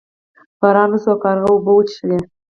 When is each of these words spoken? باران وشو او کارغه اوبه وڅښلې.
باران 0.59 0.89
وشو 0.91 1.09
او 1.11 1.17
کارغه 1.23 1.47
اوبه 1.51 1.71
وڅښلې. 1.75 2.19